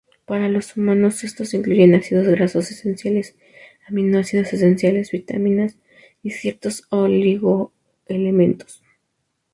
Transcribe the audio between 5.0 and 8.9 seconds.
vitaminas y ciertos oligoelementos.